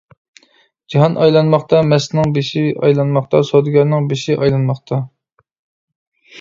جاھان 0.93 1.17
ئايلانماقتا، 1.25 1.81
مەستنىڭ 1.91 2.33
بېشى 2.39 2.65
ئايلانماقتا، 2.73 3.43
سودىگەرنىڭ 3.53 4.11
بېشى 4.15 4.41
ئايلانماقتا. 4.41 5.03